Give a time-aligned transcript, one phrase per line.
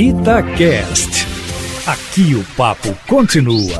[0.00, 1.26] Itacast.
[1.84, 3.76] Aqui o papo continua.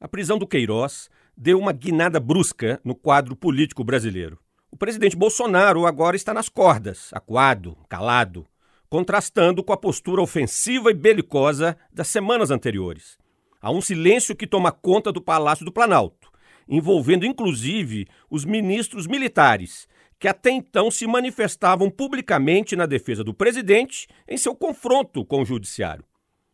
[0.00, 4.38] A prisão do Queiroz deu uma guinada brusca no quadro político brasileiro.
[4.70, 8.46] O presidente Bolsonaro agora está nas cordas, acuado, calado,
[8.88, 13.18] contrastando com a postura ofensiva e belicosa das semanas anteriores.
[13.60, 16.32] Há um silêncio que toma conta do Palácio do Planalto,
[16.66, 19.86] envolvendo inclusive os ministros militares,
[20.22, 25.44] que até então se manifestavam publicamente na defesa do presidente em seu confronto com o
[25.44, 26.04] judiciário.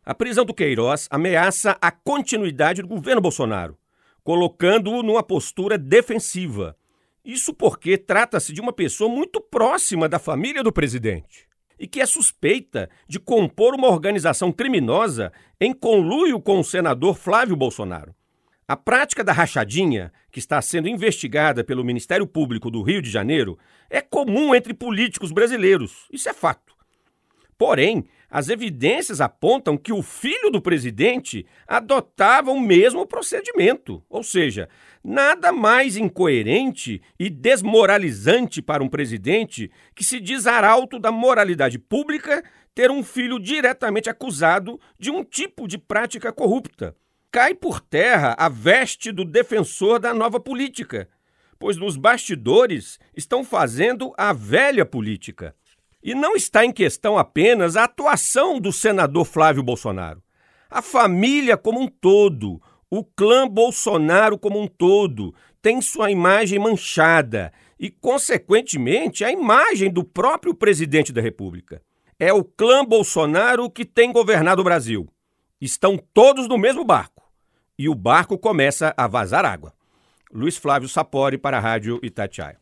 [0.03, 3.77] A prisão do Queiroz ameaça a continuidade do governo Bolsonaro,
[4.23, 6.75] colocando-o numa postura defensiva.
[7.23, 11.47] Isso porque trata-se de uma pessoa muito próxima da família do presidente
[11.79, 15.31] e que é suspeita de compor uma organização criminosa
[15.61, 18.15] em conluio com o senador Flávio Bolsonaro.
[18.69, 23.57] A prática da rachadinha, que está sendo investigada pelo Ministério Público do Rio de Janeiro,
[23.89, 26.07] é comum entre políticos brasileiros.
[26.13, 26.75] Isso é fato.
[27.57, 34.69] Porém, as evidências apontam que o filho do presidente adotava o mesmo procedimento, ou seja,
[35.03, 42.43] nada mais incoerente e desmoralizante para um presidente que se diz arauto da moralidade pública
[42.75, 46.95] ter um filho diretamente acusado de um tipo de prática corrupta
[47.31, 51.07] cai por terra a veste do defensor da nova política,
[51.59, 55.55] pois nos bastidores estão fazendo a velha política.
[56.01, 60.23] E não está em questão apenas a atuação do senador Flávio Bolsonaro.
[60.69, 67.51] A família como um todo, o clã Bolsonaro como um todo, tem sua imagem manchada
[67.77, 71.81] e, consequentemente, a imagem do próprio presidente da República.
[72.17, 75.07] É o clã Bolsonaro que tem governado o Brasil.
[75.59, 77.18] Estão todos no mesmo barco
[77.79, 79.73] e o barco começa a vazar água.
[80.33, 82.57] Luiz Flávio Sapori para a Rádio Itatiaia.